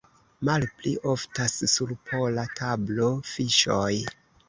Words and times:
Malpli 0.47 0.93
oftas 1.11 1.55
sur 1.75 1.95
pola 2.09 2.49
tablo 2.63 3.15
fiŝoj. 3.37 3.97